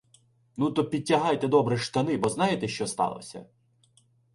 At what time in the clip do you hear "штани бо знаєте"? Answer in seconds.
1.77-2.67